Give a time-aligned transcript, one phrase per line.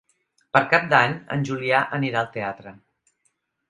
[0.57, 2.79] Per Cap d'Any en Julià anirà al teatre.